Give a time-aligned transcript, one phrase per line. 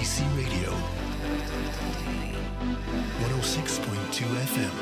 [0.00, 0.72] IDC Radio,
[3.20, 4.74] 106.2 FM.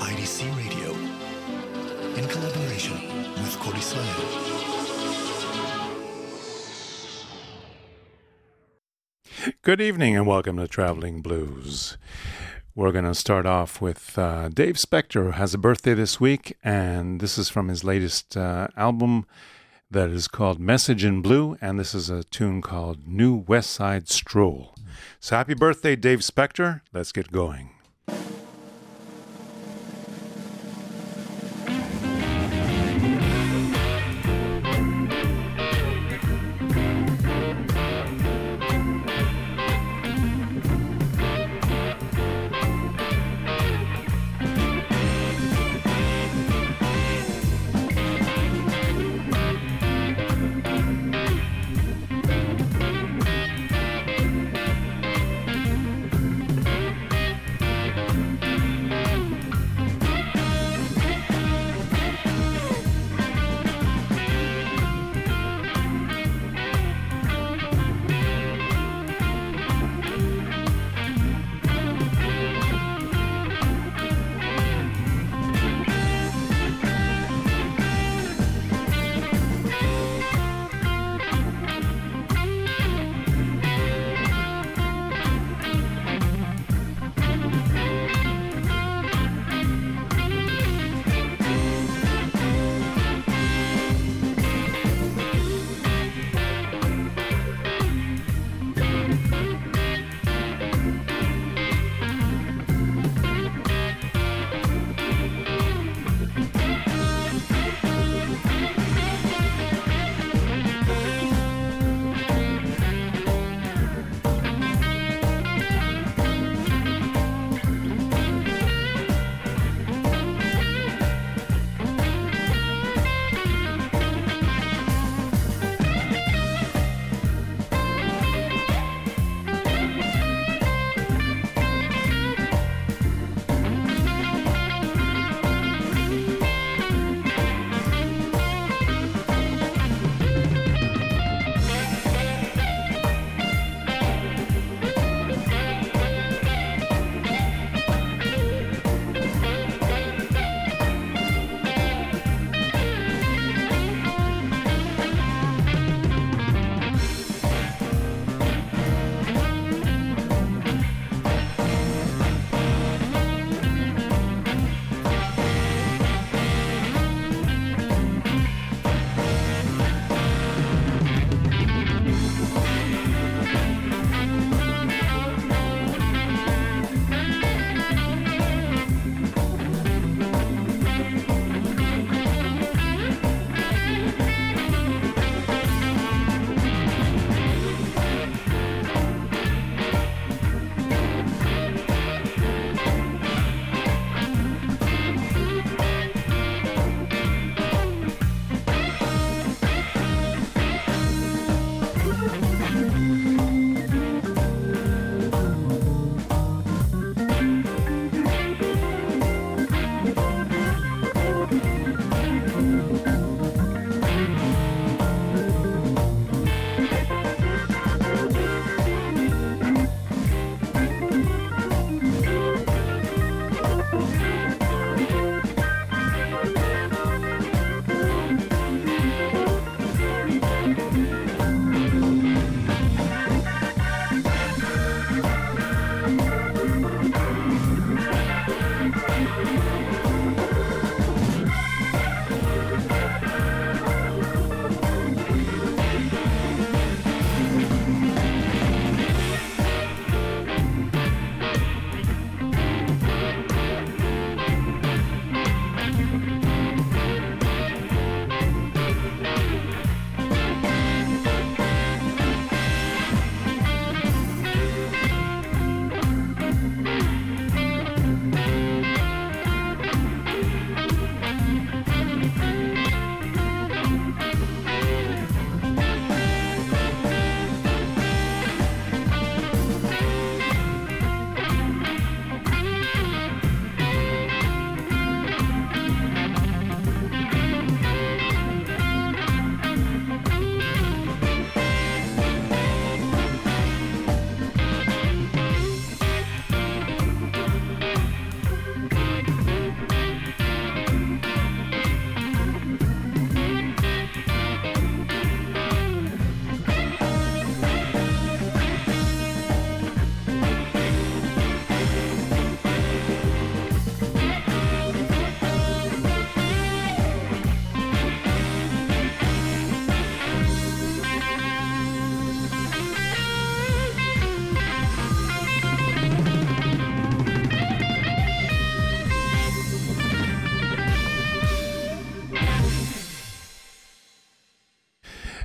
[0.00, 0.88] IDC Radio,
[2.16, 2.96] in collaboration
[3.34, 4.22] with Israel.
[9.60, 11.98] Good evening and welcome to Traveling Blues.
[12.74, 16.56] We're going to start off with uh, Dave Specter, who has a birthday this week,
[16.64, 19.26] and this is from his latest uh, album
[19.90, 24.08] that is called Message in Blue, and this is a tune called New West Side
[24.08, 24.74] Stroll.
[25.20, 26.82] So happy birthday, Dave Specter.
[26.92, 27.73] Let's get going.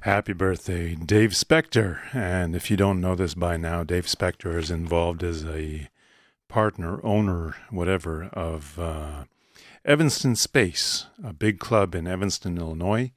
[0.10, 2.02] Happy birthday, Dave Specter.
[2.14, 5.88] And if you don't know this by now, Dave Specter is involved as a
[6.48, 9.26] partner, owner, whatever, of uh,
[9.86, 13.12] Evanston Space, a big club in Evanston, Illinois,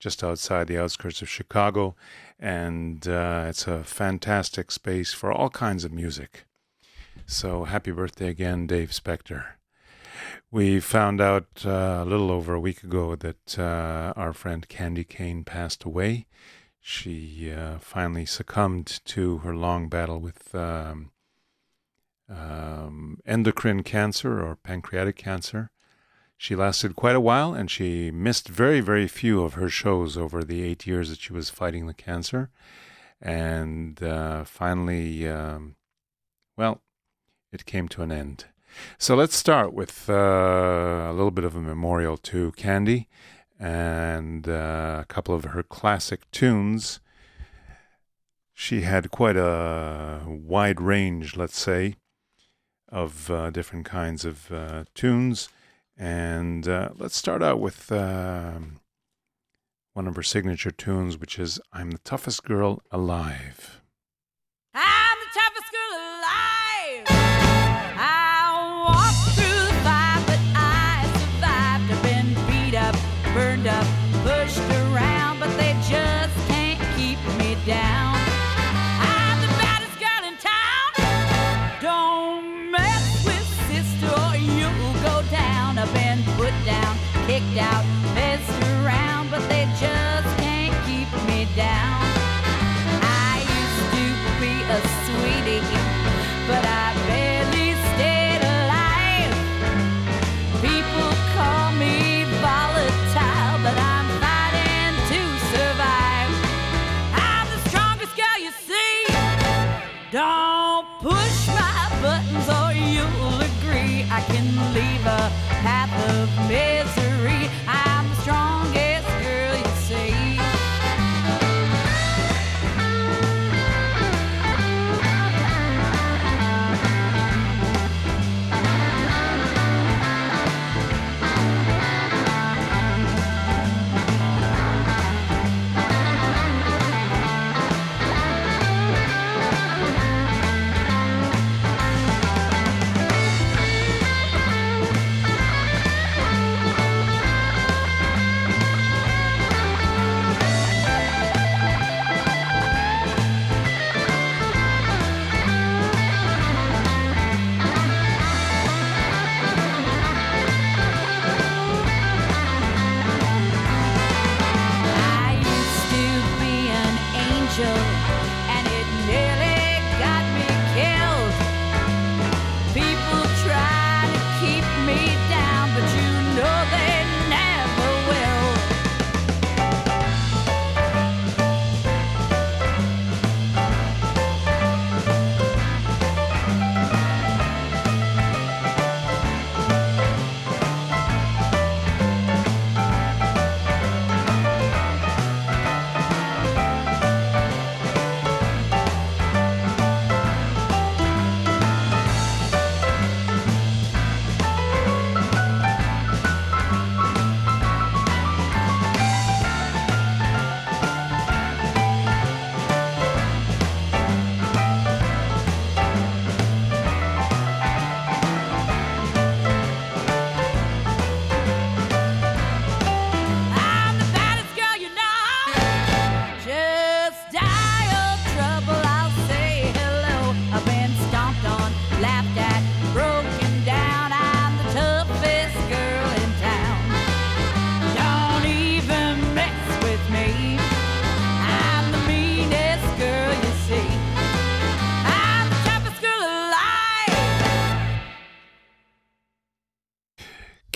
[0.00, 1.94] just outside the outskirts of Chicago.
[2.40, 6.44] And uh, it's a fantastic space for all kinds of music.
[7.26, 9.57] So happy birthday again, Dave Specter.
[10.50, 15.06] We found out uh, a little over a week ago that uh, our friend Candye
[15.06, 16.26] Kane passed away.
[16.80, 21.10] She uh, finally succumbed to her long battle with um,
[22.30, 25.70] um, endocrine cancer or pancreatic cancer.
[26.38, 30.42] She lasted quite a while and she missed very, very few of her shows over
[30.42, 32.48] the eight years that she was fighting the cancer.
[33.20, 35.76] And uh, finally, um,
[36.56, 36.80] well,
[37.52, 38.46] it came to an end.
[38.98, 43.06] So let's start with uh, a little bit of a memorial to Candye
[43.58, 47.00] and uh, a couple of her classic tunes.
[48.54, 51.96] She had quite a wide range, let's say,
[52.88, 55.48] of uh, different kinds of uh, tunes.
[55.96, 58.80] And uh, let's start out with um,
[59.94, 63.80] one of her signature tunes, which is I'm the Toughest Girl Alive.
[64.74, 67.27] I'm the toughest girl alive.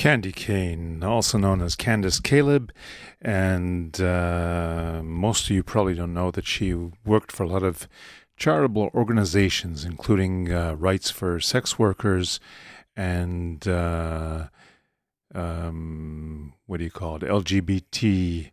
[0.03, 2.73] Candye Kane, also known as Candace Caleb,
[3.21, 7.87] and uh, most of you probably don't know that she worked for a lot of
[8.37, 12.41] charitable organizations, including uh, Rights for Sex Workers
[12.97, 14.49] and uh,
[15.37, 17.23] um, what do you call it?
[17.23, 18.51] LGBT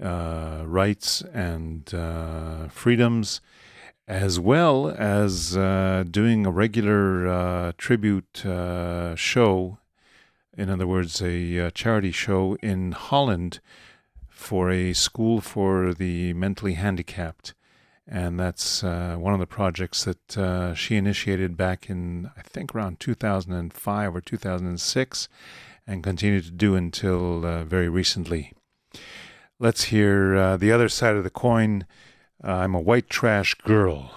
[0.00, 3.40] uh, rights and uh, freedoms,
[4.06, 9.78] as well as uh, doing a regular uh, tribute uh, show
[10.56, 13.60] in other words, a uh, charity show in Holland
[14.28, 17.54] for a school for the mentally handicapped.
[18.08, 22.74] And that's uh, one of the projects that uh, she initiated back in, I think,
[22.74, 25.28] around 2005 or 2006
[25.86, 28.52] and continued to do until uh, very recently.
[29.58, 31.86] Let's hear uh, the other side of the coin.
[32.42, 34.12] I'm a white trash girl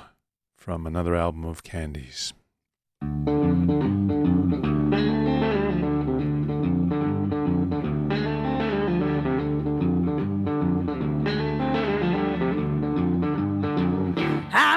[0.55, 2.33] from another album of Candye's.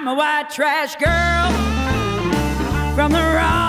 [0.03, 1.53] I'm a white trash girl
[2.97, 3.62] from the wrong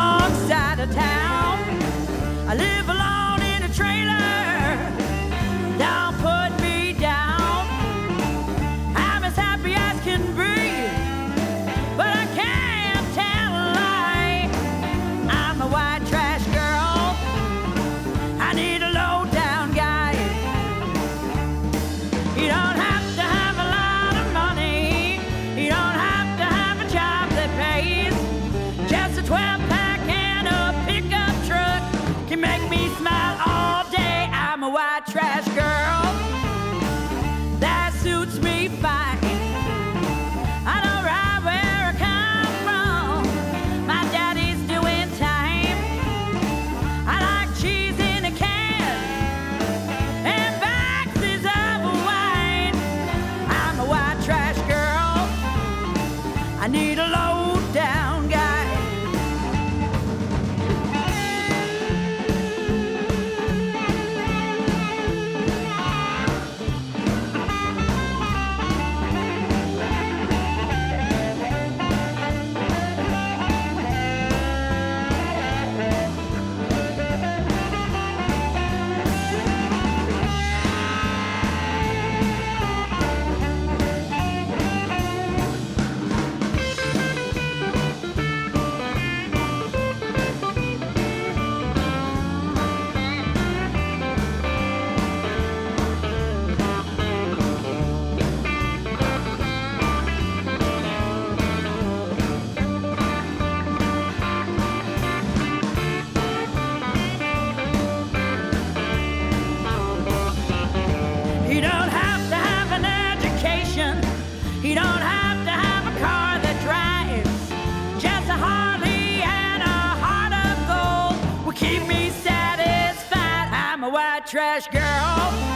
[124.34, 125.53] trash girl.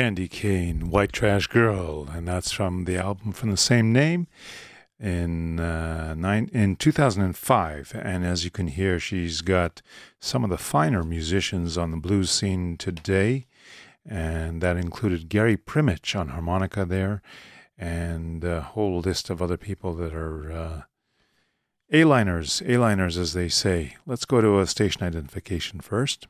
[0.00, 4.28] Candye Kane, White Trash Girl, and that's from the album from the same name
[4.98, 7.92] in uh, nine, in 2005.
[7.94, 9.82] And as you can hear, she's got
[10.18, 13.44] some of the finer musicians on the blues scene today,
[14.02, 17.20] and that included Gary Primich on harmonica there,
[17.76, 20.82] and a whole list of other people that are uh,
[21.92, 23.96] A-liners, A-liners as they say.
[24.06, 26.26] Let's go to a station identification first.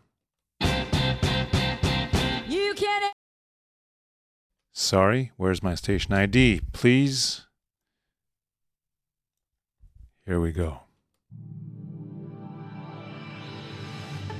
[4.80, 6.62] Sorry, where's my station ID?
[6.72, 7.46] Please.
[10.24, 10.80] Here we go.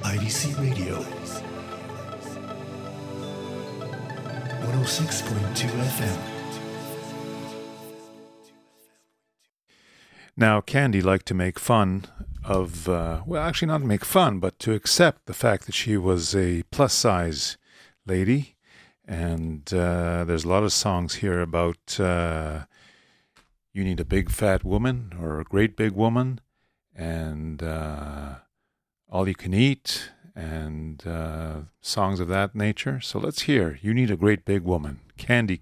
[0.01, 1.03] IDC Radio.
[4.63, 6.19] 106.2 FM.
[10.39, 12.07] Now, Candye liked to make fun
[12.43, 16.35] of, uh, well, actually, not make fun, but to accept the fact that she was
[16.35, 17.59] a plus size
[18.07, 18.57] lady.
[19.11, 22.67] And uh, there's a lot of songs here about uh,
[23.73, 26.41] you need a big fat woman or a great big woman,
[26.95, 28.37] and uh,
[29.09, 33.01] all you can eat, and uh, songs of that nature.
[33.01, 35.61] So let's hear You Need a Great Big Woman, Candye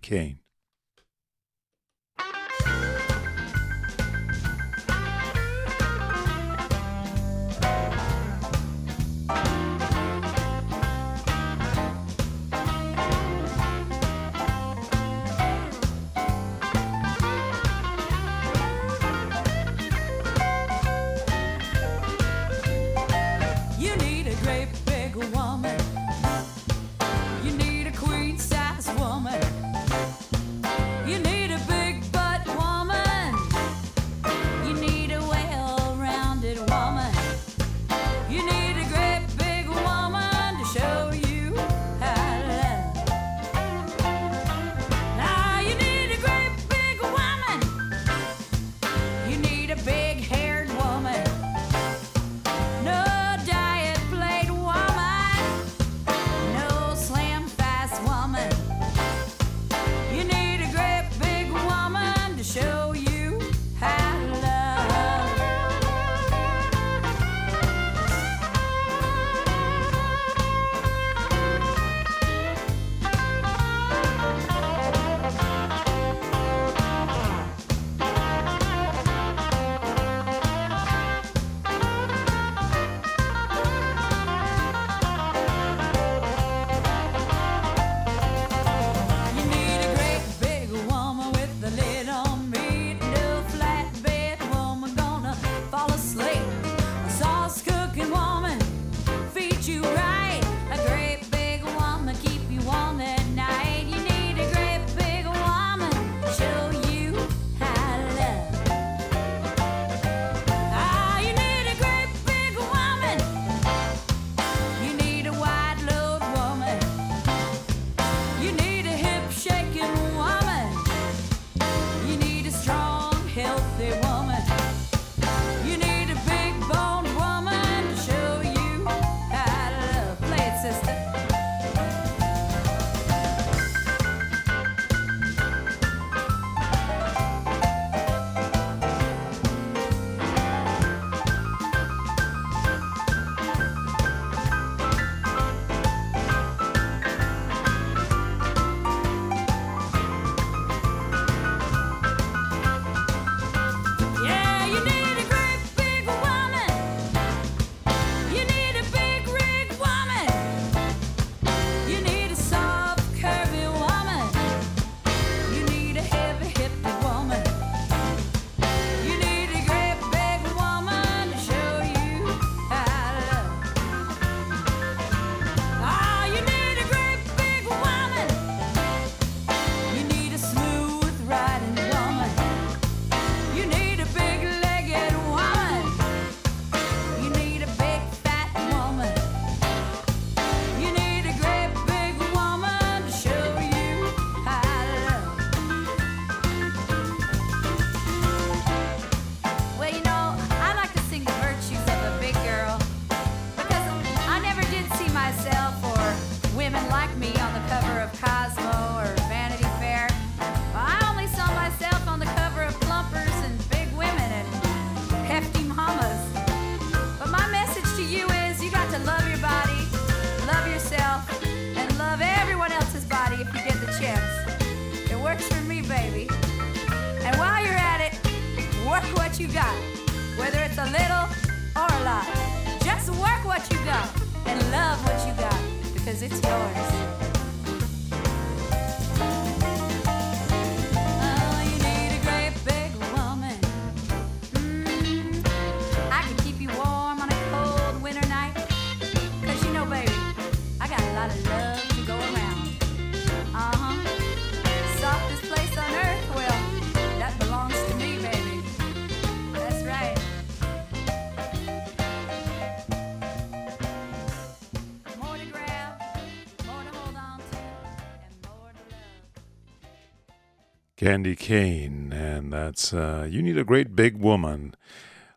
[270.98, 274.74] Candye Kane, and that's uh, You Need a Great Big Woman.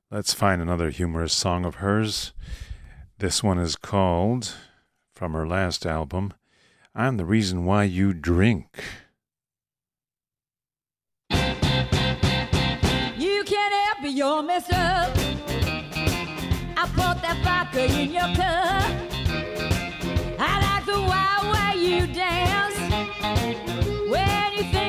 [0.10, 2.34] Let's find another humorous song of hers.
[3.19, 4.56] This one is called,
[5.13, 6.34] from her last album,
[6.95, 8.84] I'm the Reason Why You Drink.
[11.30, 11.38] You
[13.45, 15.15] can't help your mess up.
[16.76, 18.91] I put that vodka in your cup.
[20.39, 22.80] I like the wild way you dance
[24.10, 24.81] when you think.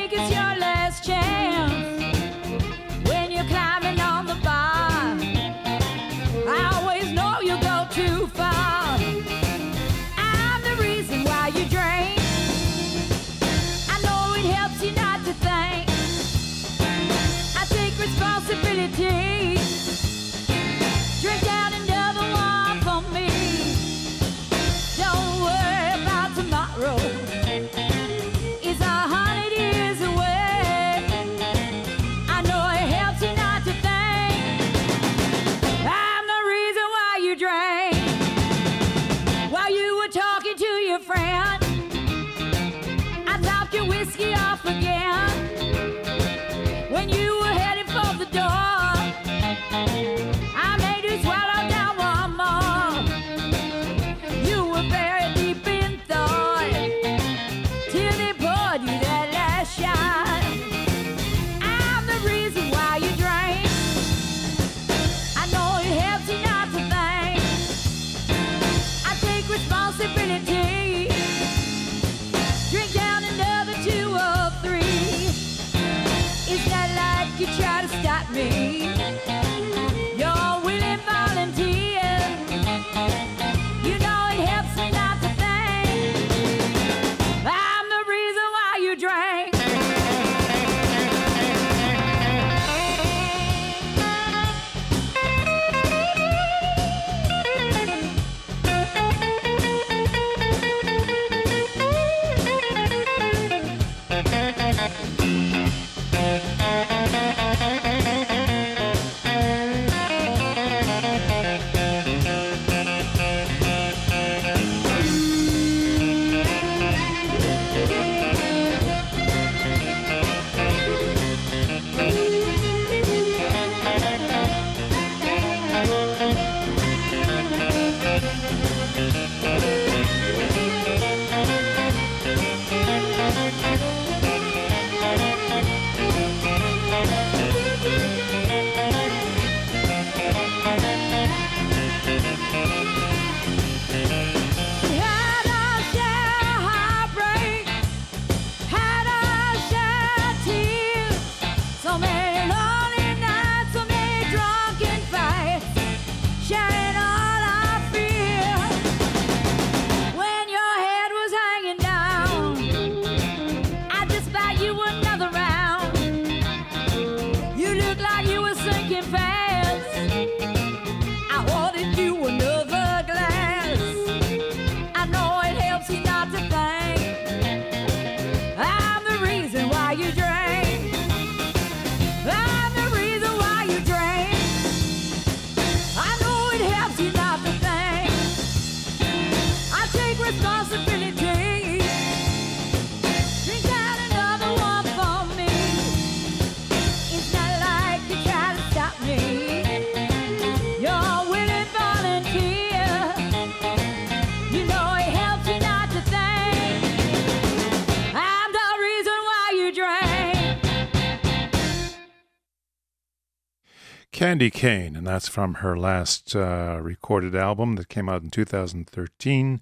[214.43, 219.61] Candye Kane, and that's from her last uh, recorded album that came out in 2013.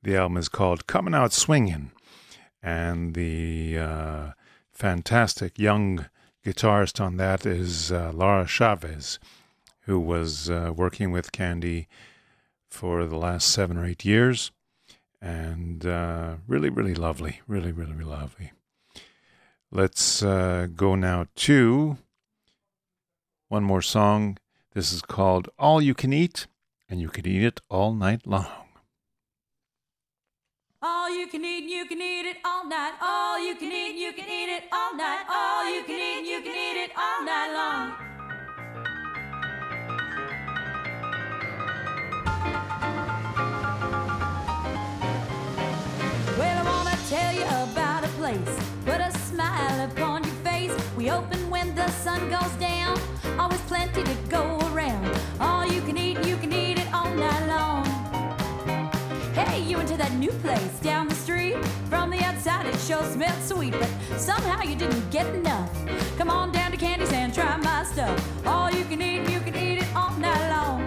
[0.00, 1.90] The album is called Coming Out Swingin',
[2.62, 4.30] and the uh,
[4.70, 6.06] fantastic young
[6.46, 9.18] guitarist on that is uh, Laura Chavez,
[9.86, 11.88] who was uh, working with Candye
[12.68, 14.52] for the last seven or eight years,
[15.20, 18.52] and uh, really, really lovely, really, really, really lovely.
[19.72, 21.98] Let's uh, go now to
[23.52, 24.38] one more song.
[24.72, 26.46] This is called All You Can Eat,
[26.88, 28.46] and you can eat it all night long.
[30.80, 32.94] All you can eat, you can eat it all night.
[33.02, 35.24] All you can eat, you can eat it all night.
[35.28, 37.92] All you can eat, you can eat it all night long.
[46.38, 48.54] Well, I wanna tell you about a place.
[48.86, 50.74] Put a smile upon your face.
[50.96, 51.41] We open
[51.86, 52.96] the sun goes down.
[53.40, 55.18] Always plenty to go around.
[55.40, 57.84] All you can eat, you can eat it all night long.
[59.34, 61.56] Hey, you went to that new place down the street.
[61.90, 65.70] From the outside, it sure smelled sweet, but somehow you didn't get enough.
[66.18, 68.46] Come on down to Candy's and try my stuff.
[68.46, 70.81] All you can eat, you can eat it all night long.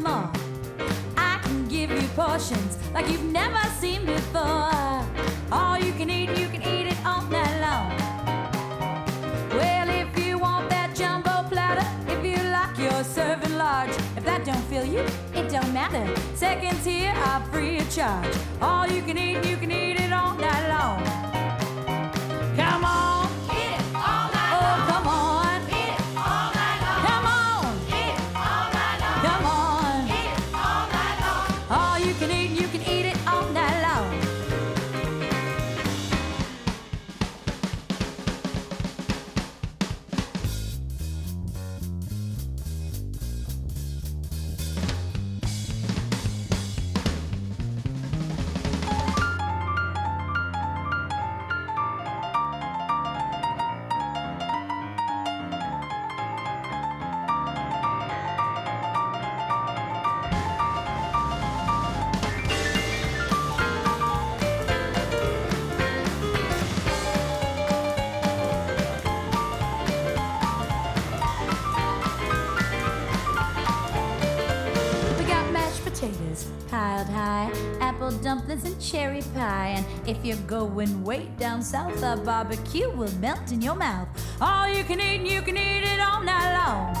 [0.00, 0.30] Something more?
[1.16, 5.04] I can give you portions like you've never seen before.
[5.52, 7.90] All you can eat, you can eat it all night long.
[9.50, 14.44] Well, if you want that jumbo platter, if you like your serving large, if that
[14.44, 16.06] don't fill you, it don't matter.
[16.34, 18.34] Seconds here are free of charge.
[18.60, 21.00] All you can eat, you can eat it all night long.
[80.10, 84.08] If you're going way down south, a barbecue will melt in your mouth.
[84.40, 86.96] All you can eat, and you can eat it all night long.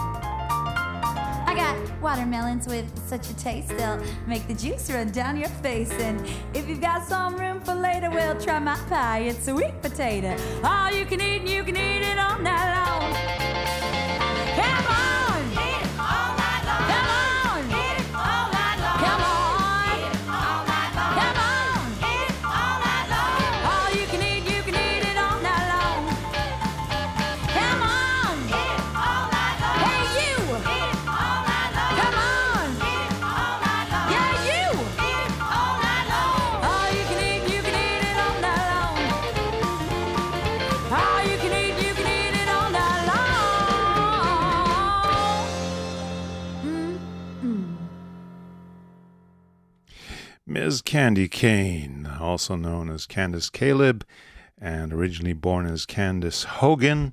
[1.50, 5.90] I got watermelons with such a taste, they'll make the juice run down your face.
[5.94, 9.20] And if you've got some room for later, we'll try my pie.
[9.30, 10.36] It's a sweet potato.
[10.62, 13.39] All you can eat, and you can eat it all night long.
[50.70, 50.82] Ms.
[50.82, 54.06] Candye Kane, also known as Candace Caleb,
[54.56, 57.12] and originally born as Candace Hogan.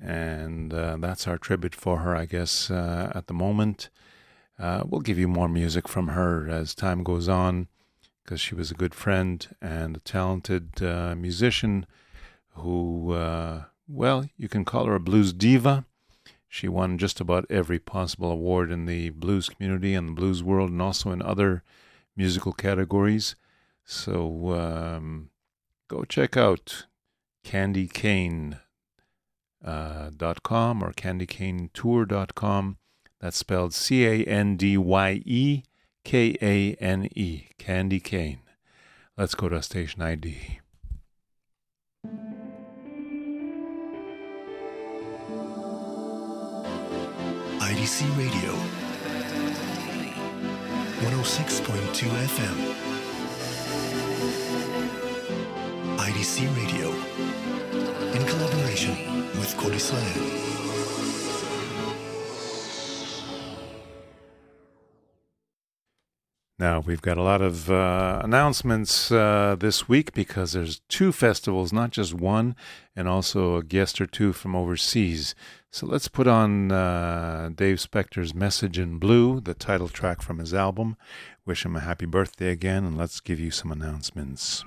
[0.00, 3.90] And uh, that's our tribute for her, I guess, uh, at the moment.
[4.60, 7.66] Uh, we'll give you more music from her as time goes on
[8.22, 11.84] because she was a good friend and a talented uh, musician
[12.50, 15.84] who, uh, well, you can call her a blues diva.
[16.48, 20.70] She won just about every possible award in the blues community and the blues world
[20.70, 21.64] and also in other
[22.18, 23.34] musical categories.
[23.86, 25.30] So um,
[25.88, 26.84] go check out
[27.46, 28.60] candyekane.com
[29.64, 32.78] uh, dot com or candycanetour.com.
[33.20, 35.62] That's spelled C A N D Y E
[36.04, 38.40] K A N E, Candye Kane.
[39.16, 40.60] Let's go to station ID.
[47.60, 48.87] IDC Radio.
[50.98, 52.56] 106.2 FM.
[55.96, 56.90] IDC Radio,
[58.12, 58.96] in collaboration
[59.38, 60.48] with Kodisland.
[66.58, 71.72] Now, we've got a lot of uh, announcements uh, this week because there's two festivals,
[71.72, 72.56] not just one,
[72.96, 75.36] and also a guest or two from overseas.
[75.70, 80.54] So let's put on uh, Dave Specter's Message in Blue, the title track from his
[80.54, 80.96] album.
[81.44, 84.64] Wish him a happy birthday again, and let's give you some announcements.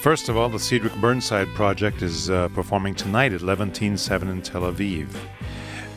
[0.00, 4.42] First of all, the Cedric Burnside Project is uh, performing tonight at Levontin 7 in
[4.42, 5.08] Tel Aviv.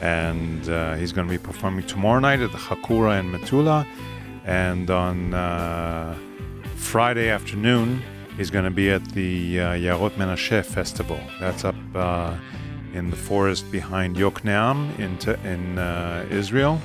[0.01, 3.85] And uh, he's going to be performing tomorrow night at the Hakura in Metula.
[4.45, 6.17] And on uh,
[6.77, 8.01] Friday afternoon,
[8.37, 11.19] he's going to be at the uh, Yarot Menashe Festival.
[11.39, 12.37] That's up uh,
[12.93, 16.79] in the forest behind Yokneam in, t- in uh, Israel.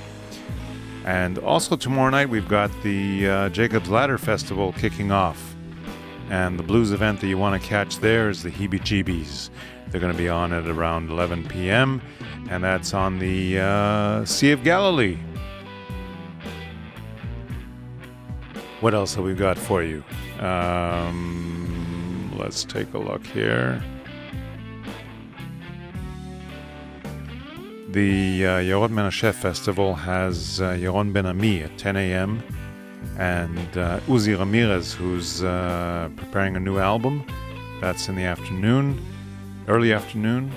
[1.05, 5.55] And also tomorrow night, we've got the uh, Jacob's Ladder Festival kicking off.
[6.31, 9.51] And the blues event that you want to catch there is the Heebie Jeebies.
[9.89, 12.01] They're going to be on at around 11 p.m.,
[12.51, 15.19] and that's on the uh, Sea of Galilee.
[18.83, 20.05] What else have we got for you?
[20.41, 23.83] Um, let's take a look here.
[27.89, 32.43] The uh, Yaron Festival has uh, Yaron Ben Ami at 10 a.m
[33.19, 37.25] and uh, Uzi Ramirez, who's uh, preparing a new album.
[37.81, 39.01] That's in the afternoon,
[39.69, 40.53] early afternoon.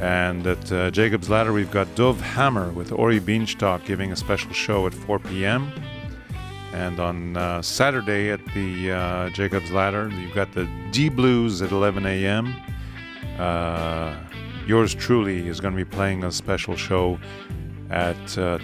[0.00, 4.52] And at uh, Jacob's Ladder, we've got Dov Hammer with Ori Beanstalk giving a special
[4.52, 5.70] show at 4 p.m.
[6.72, 11.72] And on uh, Saturday at the uh, Jacob's Ladder, you've got the D Blues at
[11.72, 12.54] 11 a.m.
[13.38, 14.16] Uh,
[14.66, 17.18] yours truly is going to be playing a special show
[17.90, 18.16] at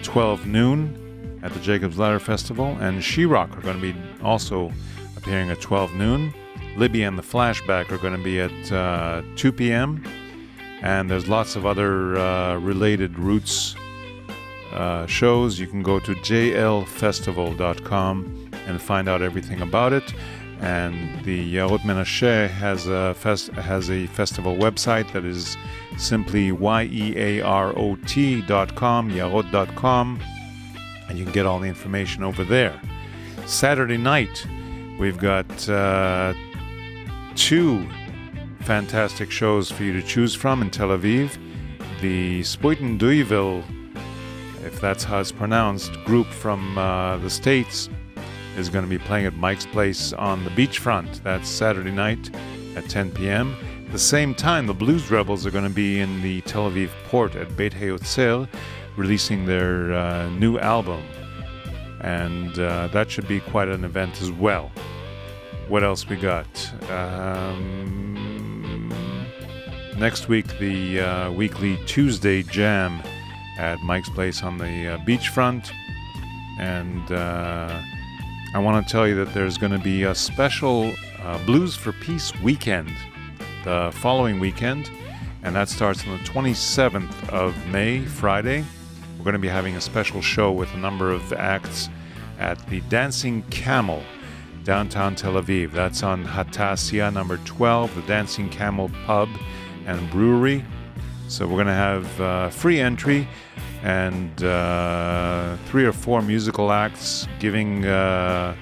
[0.02, 4.72] 12 noon at the Jacob's Ladder Festival, and She-Rock are going to be also
[5.16, 6.34] appearing at 12 noon.
[6.76, 10.04] Libby and the Flashback are going to be at uh, 2 p.m.
[10.82, 13.74] And there's lots of other uh, related roots
[14.76, 15.58] uh, shows.
[15.58, 20.12] You can go to jlfestival.com and find out everything about it.
[20.60, 25.56] And the Yarot Menashe has a fest- has a festival website that is
[25.98, 30.20] simply y e a r o t dot com yarot.com
[31.08, 32.80] and you can get all the information over there.
[33.46, 34.46] Saturday night,
[34.98, 36.34] we've got uh,
[37.34, 37.86] two
[38.60, 41.38] fantastic shows for you to choose from in Tel Aviv.
[42.00, 43.62] The Spuyten Duyvil,
[44.66, 47.88] if that's how it's pronounced, group from uh, the States
[48.56, 51.22] is going to be playing at Mike's Place on the beachfront.
[51.22, 52.34] That's Saturday night
[52.74, 53.56] at 10 p.m.
[53.86, 56.90] At the same time, the Blues Rebels are going to be in the Tel Aviv
[57.08, 58.48] port at Beit Hayotzer
[58.96, 61.02] releasing their uh, new album,
[62.00, 64.72] and uh, that should be quite an event as well.
[65.68, 66.46] What else we got?
[66.90, 68.88] Um,
[69.98, 73.02] next week, the uh, weekly Tuesday Jam
[73.58, 75.70] at Mike's Place on the uh, beachfront,
[76.58, 77.80] and uh,
[78.54, 80.92] I want to tell you that there's going to be a special
[81.22, 82.90] uh, Blues for Peace weekend
[83.64, 84.90] the following weekend,
[85.42, 88.64] and that starts on the 27th of May, Friday
[89.18, 91.88] We're going to be having a special show with a number of acts
[92.38, 94.02] at the Dancing Camel,
[94.62, 95.72] downtown Tel Aviv.
[95.72, 99.28] That's on Hatasia number 12, the Dancing Camel Pub
[99.86, 100.64] and Brewery.
[101.28, 103.26] So we're going to have uh, free entry
[103.82, 108.54] and uh, three or four musical acts giving uh,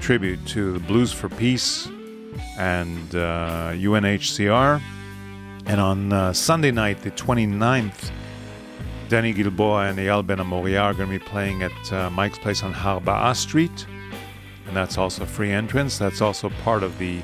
[0.00, 1.86] tribute to the Blues for Peace
[2.58, 4.76] and UNHCR.
[4.76, 4.80] Uh,
[5.66, 8.10] and on uh, Sunday night, the 29th,
[9.08, 12.62] Danny Gilboa and Eyal Ben Amoria are going to be playing at uh, Mike's Place
[12.62, 13.86] on Harba'a Street.
[14.66, 15.98] And that's also free entrance.
[15.98, 17.20] That's also part of the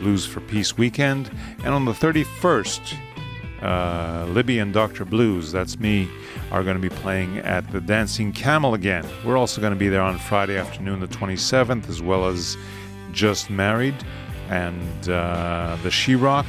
[0.00, 1.30] Blues for Peace weekend.
[1.62, 2.96] And on the 31st,
[3.62, 5.04] uh, Libby and Dr.
[5.04, 6.08] Blues, that's me,
[6.50, 9.06] are going to be playing at the Dancing Camel again.
[9.24, 12.56] We're also going to be there on Friday afternoon, the 27th, as well as
[13.12, 13.96] Just Married
[14.48, 16.46] and uh, the She Rock.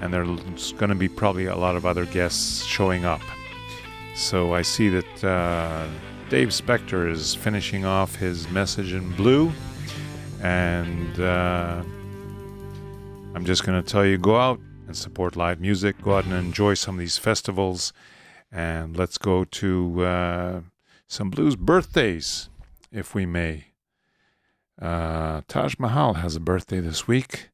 [0.00, 3.22] And there's going to be probably a lot of other guests showing up.
[4.14, 5.88] So I see that uh,
[6.28, 9.52] Dave Specter is finishing off his message in blue,
[10.42, 11.82] and uh,
[13.34, 16.34] I'm just going to tell you go out and support live music, go out and
[16.34, 17.92] enjoy some of these festivals,
[18.50, 20.60] and let's go to uh,
[21.08, 22.48] some blues birthdays,
[22.92, 23.66] if we may.
[24.80, 27.50] Uh, Taj Mahal has a birthday this week,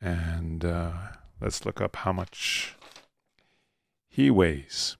[0.00, 0.92] and uh,
[1.40, 2.76] let's look up how much
[4.08, 4.96] he weighs.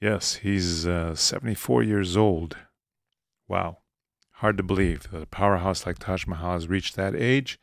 [0.00, 2.56] Yes, he's uh, 74 years old.
[3.48, 3.78] Wow.
[4.34, 7.58] Hard to believe that a powerhouse like Taj Mahal has reached that age.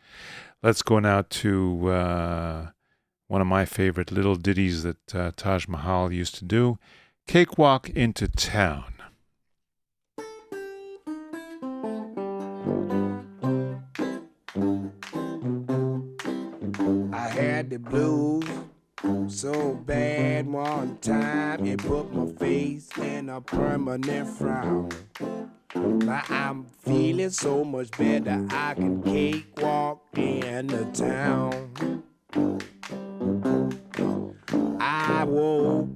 [0.62, 2.68] Let's go now to uh,
[3.28, 6.78] one of my favorite little ditties that uh, Taj Mahal used to do
[7.28, 8.94] Cakewalk into Town.
[17.12, 18.46] I had the blues
[19.28, 24.90] so bad one time it put my face in a permanent frown.
[25.74, 28.46] Now I'm feeling so much better.
[28.52, 32.04] I can cakewalk in the town.
[34.80, 35.90] I woke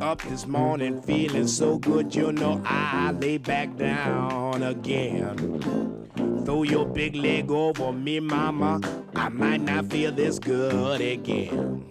[0.00, 6.02] up this morning feeling so good, you know I lay back down again.
[6.44, 8.80] Throw your big leg over me, mama.
[9.14, 11.84] I might not feel this good again.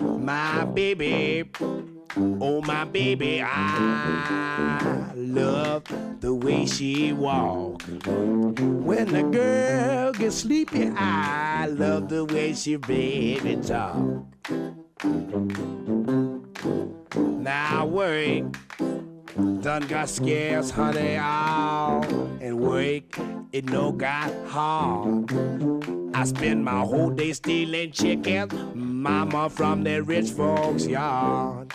[0.00, 1.50] My baby,
[2.16, 5.84] oh my baby, I love
[6.20, 7.82] the way she walk.
[7.82, 14.24] When the girl gets sleepy, I love the way she baby talk.
[17.16, 18.44] Now work
[19.36, 22.02] done got scarce, honey, all
[22.40, 23.18] and work
[23.52, 25.32] it no got hard.
[26.14, 31.72] I spend my whole day stealing chickens, mama from the rich folks' yard.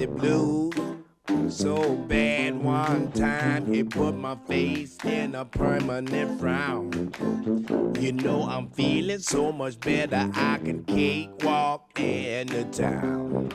[0.00, 0.72] The blues
[1.54, 7.12] so bad one time it put my face in a permanent frown.
[8.00, 10.30] You know I'm feeling so much better.
[10.34, 13.50] I can cakewalk in the town.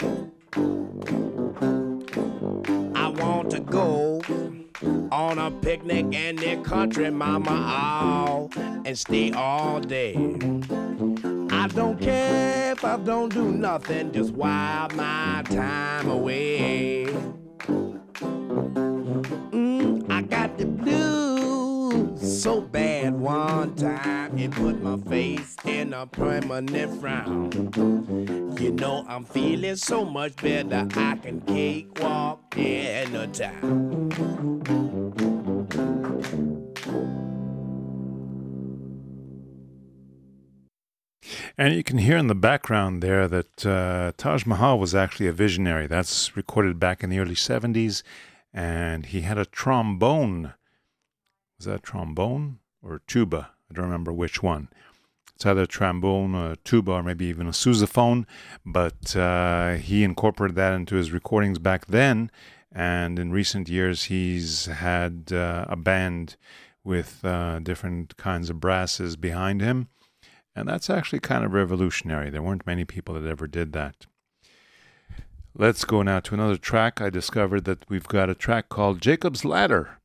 [2.96, 4.22] I want to go
[5.12, 8.52] on a picnic in the country, mama, all
[8.86, 10.14] and stay all day.
[11.50, 12.55] I don't care
[12.86, 17.08] I don't do nothing, just while my time away.
[19.52, 26.06] Mm, I got the blues so bad one time it put my face in a
[26.06, 27.52] permanent frown.
[28.60, 30.88] You know I'm feeling so much better.
[30.96, 34.12] I can cakewalk in the town.
[41.58, 45.32] And you can hear in the background there that uh, Taj Mahal was actually a
[45.32, 45.88] visionary.
[45.88, 48.04] That's recorded back in the early 70s.
[48.54, 50.54] And he had a trombone.
[51.58, 53.52] Was that trombone or tuba?
[53.72, 54.68] I don't remember which one.
[55.34, 58.26] It's either a trombone, a tuba, or maybe even a sousaphone.
[58.66, 62.32] But uh, he incorporated that into his recordings back then.
[62.70, 66.36] And in recent years, he's had uh, a band
[66.84, 69.88] with uh, different kinds of brasses behind him.
[70.56, 72.30] And that's actually kind of revolutionary.
[72.30, 74.06] There weren't many people that ever did that.
[75.54, 77.02] Let's go now to another track.
[77.02, 80.00] I discovered that we've got a track called Jacob's Ladder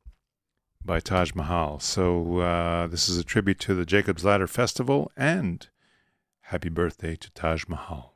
[0.83, 1.79] by Taj Mahal.
[1.79, 5.67] So uh, this is a tribute to the Jacob's Ladder Festival and
[6.41, 8.10] happy birthday to Taj Mahal.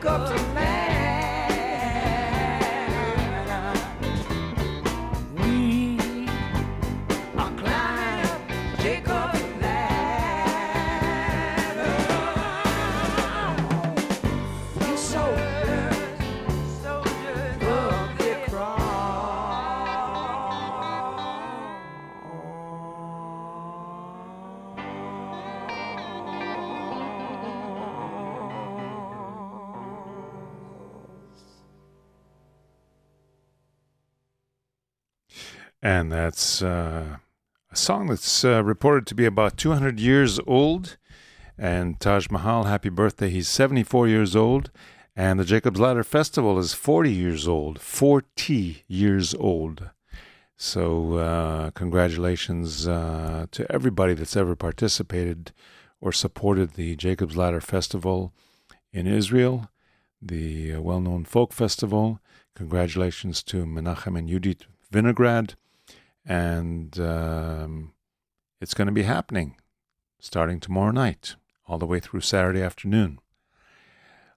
[0.00, 0.49] Jacob's ladder.
[36.24, 37.16] That's uh,
[37.70, 40.98] a song that's uh, reported to be about 200 years old.
[41.56, 43.30] And Taj Mahal, happy birthday.
[43.30, 44.70] He's 74 years old.
[45.16, 47.80] And the Jacob's Ladder Festival is 40 years old.
[47.80, 49.90] 40 years old.
[50.56, 55.52] So, uh, congratulations uh, to everybody that's ever participated
[56.02, 58.34] or supported the Jacob's Ladder Festival
[58.92, 59.70] in Israel,
[60.20, 62.20] the uh, well known folk festival.
[62.54, 65.54] Congratulations to Menachem and Judith Vinograd.
[66.26, 67.92] And um,
[68.60, 69.56] it's going to be happening
[70.20, 71.34] starting tomorrow night,
[71.66, 73.18] all the way through Saturday afternoon.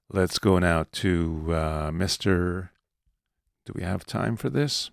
[0.10, 2.70] Let's go now to uh, Mr.
[3.66, 4.92] Do we have time for this?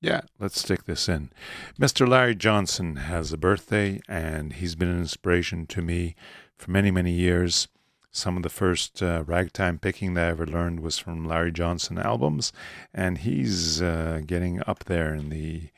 [0.00, 1.30] Yeah, let's stick this in.
[1.78, 2.08] Mr.
[2.08, 6.14] Larry Johnson has a birthday, and he's been an inspiration to me
[6.56, 7.68] for many, many years.
[8.12, 11.96] Some of the first uh, ragtime picking that I ever learned was from Larry Johnson
[11.96, 12.52] albums,
[12.92, 15.68] and he's uh, getting up there in the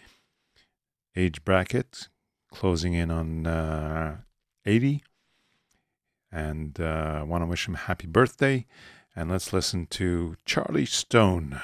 [1.15, 2.09] age bracket,
[2.51, 4.17] closing in on uh,
[4.65, 5.03] 80.
[6.31, 8.67] And uh, I want to wish him happy birthday.
[9.15, 11.61] And let's listen to Charlie Stone.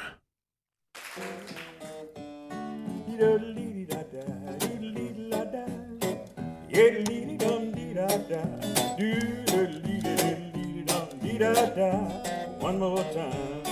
[11.39, 13.63] One more time.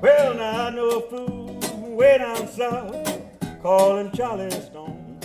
[0.00, 1.60] Well, now I know a fool
[1.96, 3.22] way down south
[3.62, 5.20] calling Charlie Stone.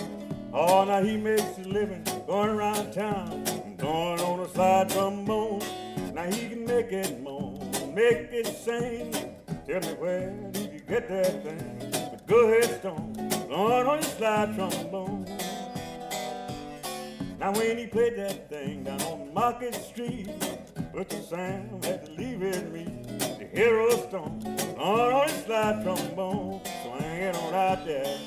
[0.53, 3.43] Oh, now he makes his living going around town,
[3.77, 5.63] going on a slide trombone.
[6.13, 7.57] Now he can make it moan,
[7.95, 9.24] make it sing.
[9.67, 11.89] Tell me where did you get that thing?
[12.11, 13.13] But go ahead, Stone,
[13.49, 15.25] going on your slide trombone.
[17.39, 20.29] Now when he played that thing down on Market Street,
[20.93, 22.85] but the sound had to leave it me.
[23.39, 24.39] The hero stone
[24.77, 28.19] on on his slide trombone, swinging on out there.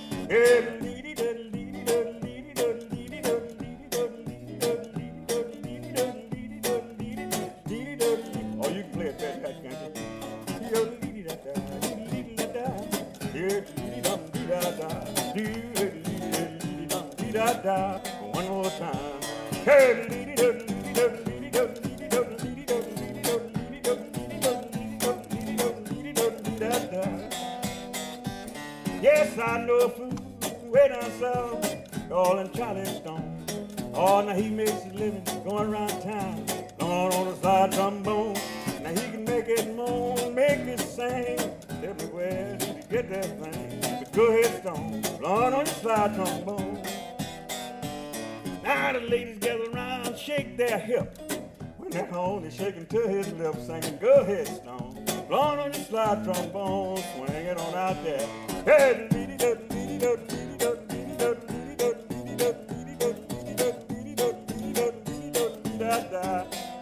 [56.33, 57.03] Trombone,
[57.57, 58.27] on out there.
[58.65, 59.09] Hey,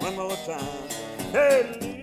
[0.00, 0.88] one more time.
[1.30, 1.95] Hey,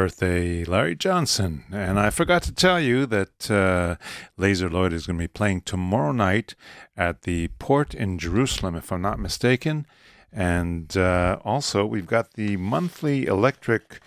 [0.00, 1.64] birthday, Larry Johnson.
[1.70, 3.96] And I forgot to tell you that uh,
[4.38, 6.54] Lazer Lloyd is going to be playing tomorrow night
[6.96, 9.86] at the port in Jerusalem, if I'm not mistaken.
[10.32, 14.00] And uh, also, we've got the monthly Electric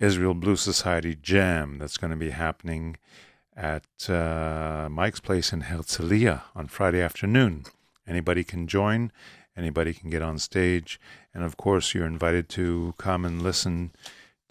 [0.00, 2.96] Israel Blues Society Jam that's going to be happening
[3.56, 7.62] at uh, Mike's Place in Herzliya on Friday afternoon.
[8.08, 9.12] Anybody can join,
[9.56, 10.98] anybody can get on stage.
[11.32, 13.92] And of course, you're invited to come and listen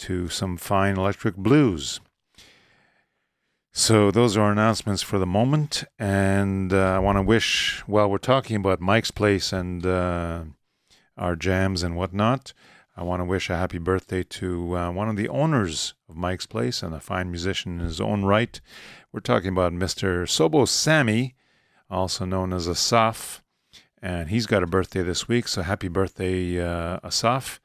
[0.01, 1.99] to some fine electric blues.
[3.71, 7.81] So those are announcements for the moment, and uh, I want to wish.
[7.87, 10.43] While we're talking about Mike's Place and uh,
[11.17, 12.51] our jams and whatnot,
[12.97, 16.45] I want to wish a happy birthday to uh, one of the owners of Mike's
[16.45, 18.59] Place and a fine musician in his own right.
[19.13, 20.23] We're talking about Mr.
[20.23, 21.35] Sobo Sammy,
[21.89, 23.41] also known as Asaf,
[24.01, 25.47] and he's got a birthday this week.
[25.47, 27.61] So happy birthday, uh, Asaf!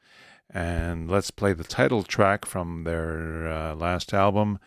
[0.57, 4.57] And let's play the title track from their uh, last album,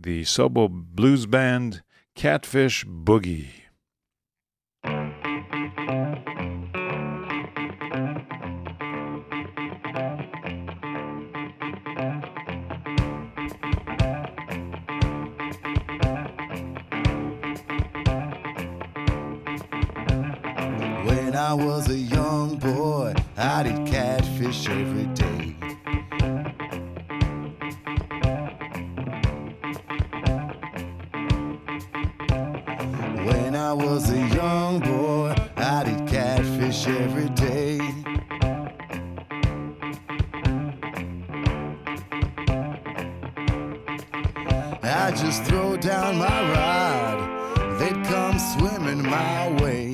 [0.00, 1.82] the Sobo Blues Band
[2.14, 3.50] Catfish Boogie.
[21.04, 23.86] When I was a young boy, I did
[24.48, 25.54] catfish every day.
[33.24, 37.78] When I was a young boy, I did catfish every day.
[44.82, 49.87] I just throw down my rod, they'd come swimming my way.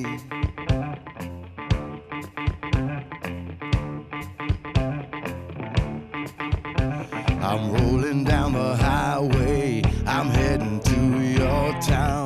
[7.47, 9.83] I'm rolling down the highway.
[10.07, 12.24] I'm heading to your town.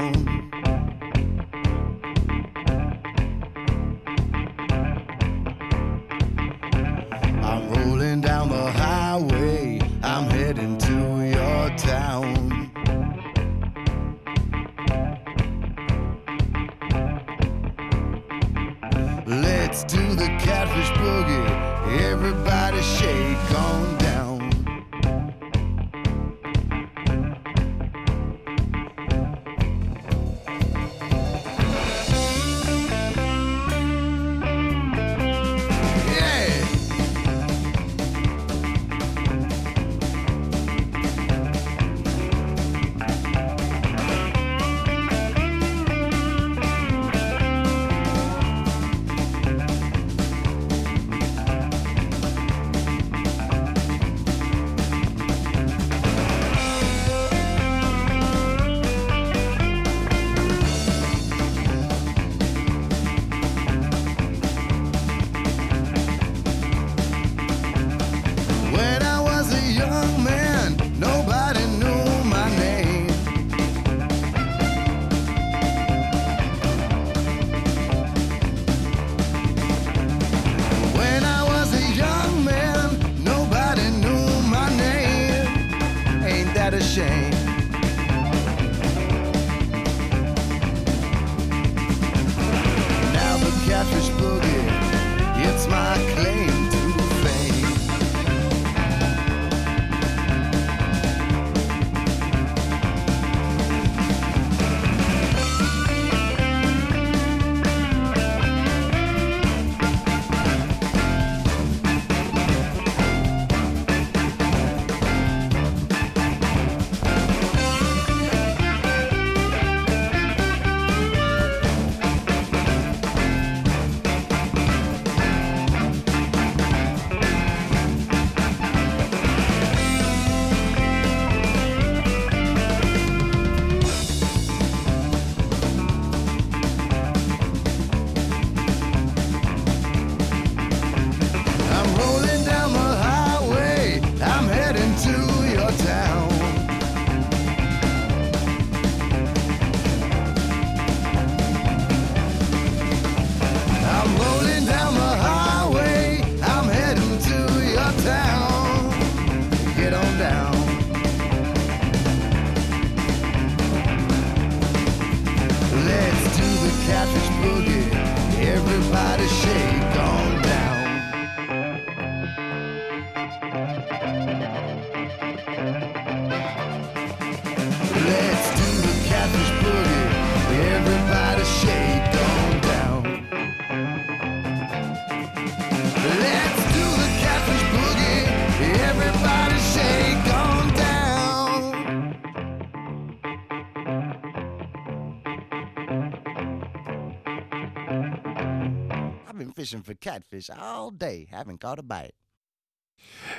[199.60, 202.16] Fishing for catfish all day, haven't caught a bite.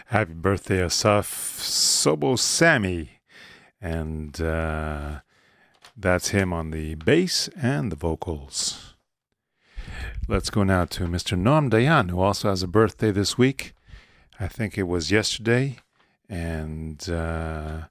[0.09, 3.21] Happy birthday, Asaf Sobo Sammy.
[3.81, 5.21] And uh,
[5.97, 8.97] that's him on the bass and the vocals.
[10.29, 11.41] Let's go now to Mr.
[11.41, 13.73] Noam Dayan, who also has a birthday this week.
[14.39, 15.79] I think it was yesterday.
[16.29, 17.85] And uh,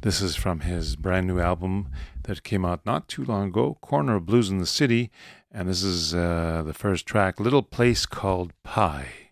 [0.00, 1.88] this is from his brand new album
[2.22, 5.10] that came out not too long ago, Corner of Blues in the City.
[5.58, 9.25] And this is uh, the first track, Little Place Called Pie.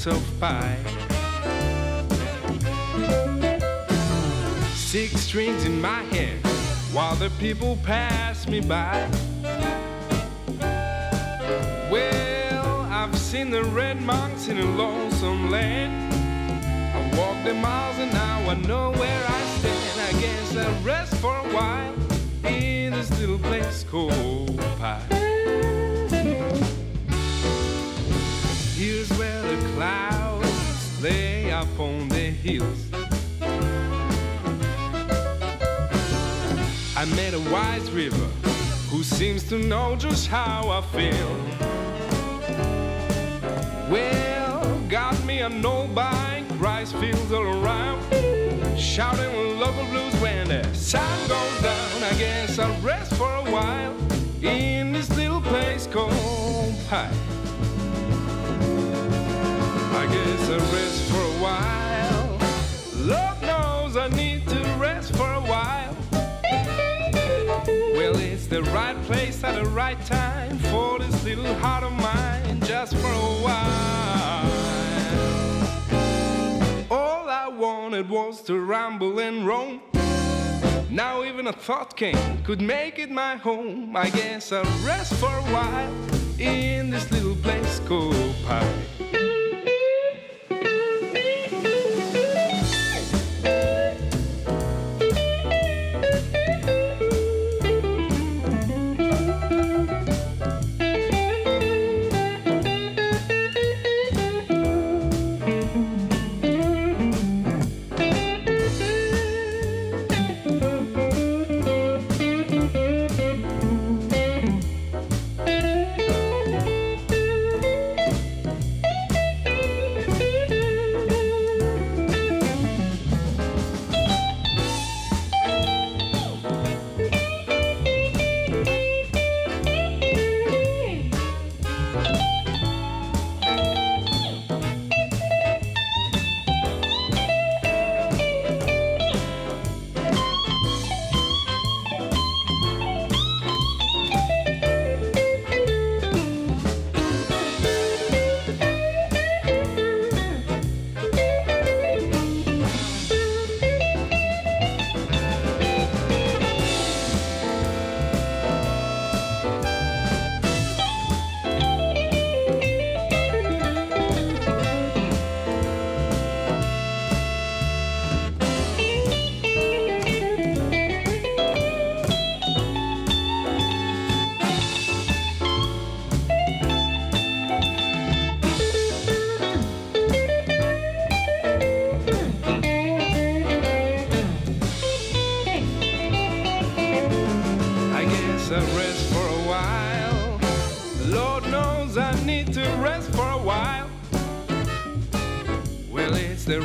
[0.00, 0.76] Streets of Pi.
[4.74, 6.40] Six strings in my hand
[6.92, 9.08] while the people pass me by.
[11.90, 16.14] Well, I've seen the red monks in a lonesome land.
[16.94, 20.00] I've walked the miles and now I know where I stand.
[20.00, 21.94] I guess I'll rest for a while
[22.44, 25.19] in this little place called Pi.
[29.50, 32.86] The clouds lay upon the hills.
[36.96, 38.28] I met a wise river
[38.90, 41.30] who seems to know just how I feel.
[43.90, 48.00] Well, got me an old bike, rice fields all around.
[48.78, 52.02] Shouting local blues when the sun goes down.
[52.04, 53.96] I guess I'll rest for a while
[54.42, 56.12] in this little place called
[56.88, 57.39] Pie.
[60.00, 62.38] I guess I rest for a while.
[63.04, 65.94] Lord knows I need to rest for a while.
[67.66, 72.62] Well, it's the right place at the right time for this little heart of mine,
[72.62, 74.50] just for a while.
[76.90, 79.82] All I wanted was to ramble and roam.
[80.88, 83.94] Now even a thought came, could make it my home.
[83.94, 85.92] I guess I'll rest for a while
[86.38, 89.19] in this little place called Pie.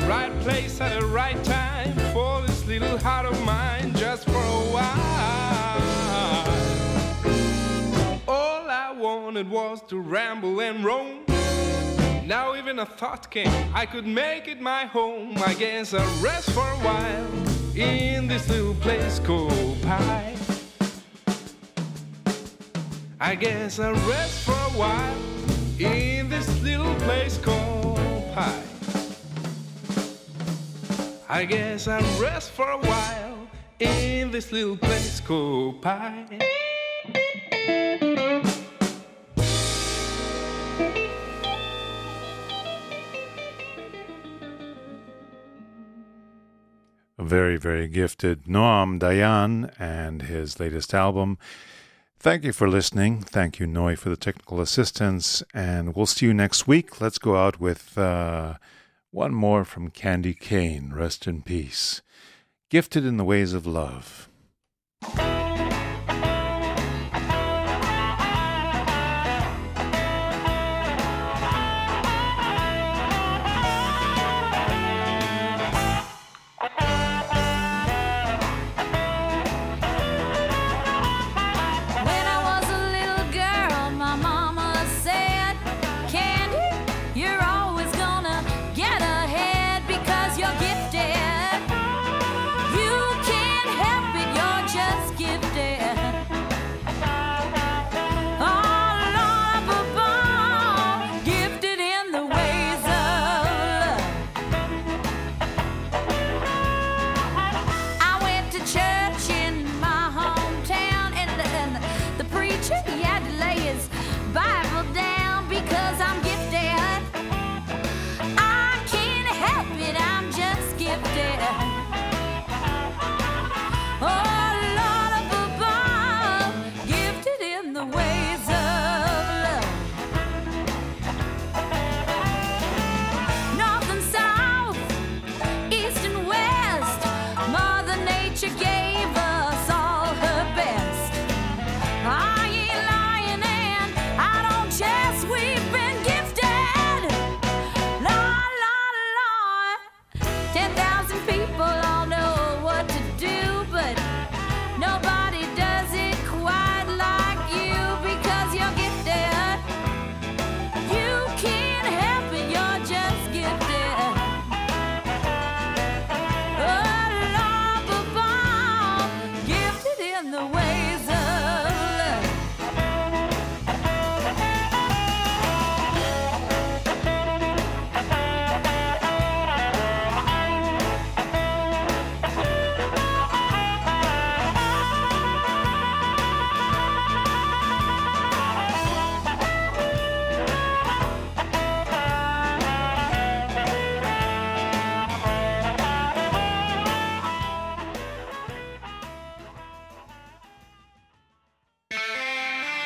[0.06, 4.64] Right place at the right time for this little heart of mine, just for a
[4.72, 4.86] while.
[8.28, 11.24] All I wanted was to ramble and roam.
[12.24, 15.34] Now even a thought came, I could make it my home.
[15.44, 17.26] I guess I'll rest for a while
[17.76, 20.36] in this little place called Pie.
[23.18, 25.16] I guess I'll rest for a while
[25.80, 27.96] in this little place called
[28.34, 28.65] Pie.
[31.28, 33.48] I guess I'll rest for a while
[33.80, 36.38] in this little place called Pie.
[47.18, 51.38] very, very gifted Noam Dayan and his latest album.
[52.20, 53.20] Thank you for listening.
[53.22, 55.42] Thank you, Noi, for the technical assistance.
[55.52, 57.00] And we'll see you next week.
[57.00, 58.54] Let's go out with uh,
[59.16, 60.92] one more from Candye Kane.
[60.92, 62.02] Rest in peace.
[62.68, 64.28] Gifted in the Ways of Love.